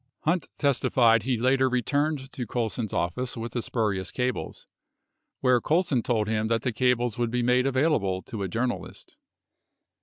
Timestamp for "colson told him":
5.61-6.47